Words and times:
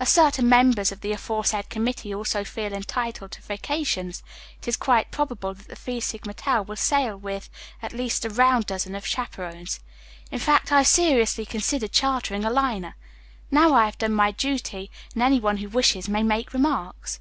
"As 0.00 0.08
certain 0.08 0.48
members 0.48 0.90
of 0.90 1.02
the 1.02 1.12
aforesaid 1.12 1.68
committee 1.68 2.14
also 2.14 2.44
feel 2.44 2.72
entitled 2.72 3.32
to 3.32 3.42
vacations, 3.42 4.22
it 4.58 4.66
is 4.66 4.74
quite 4.74 5.10
probable 5.10 5.52
that 5.52 5.68
the 5.68 5.76
Phi 5.76 5.98
Sigma 5.98 6.32
Tau 6.32 6.62
will 6.62 6.76
sail 6.76 7.14
with 7.14 7.50
at 7.82 7.92
least 7.92 8.24
a 8.24 8.30
round 8.30 8.64
dozen 8.64 8.94
of 8.94 9.06
chaperons. 9.06 9.80
In 10.30 10.38
fact, 10.38 10.72
I 10.72 10.78
have 10.78 10.86
seriously 10.86 11.44
considered 11.44 11.92
chartering 11.92 12.42
a 12.46 12.50
liner. 12.50 12.96
Now 13.50 13.74
I 13.74 13.84
have 13.84 13.98
done 13.98 14.14
my 14.14 14.30
duty 14.30 14.90
and 15.12 15.22
any 15.22 15.40
one 15.40 15.58
who 15.58 15.68
wishes 15.68 16.08
may 16.08 16.22
make 16.22 16.54
remarks." 16.54 17.20